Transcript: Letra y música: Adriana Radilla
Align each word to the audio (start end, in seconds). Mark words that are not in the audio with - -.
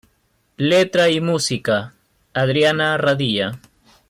Letra 0.57 1.09
y 1.11 1.21
música: 1.21 1.93
Adriana 2.33 2.97
Radilla 2.97 3.59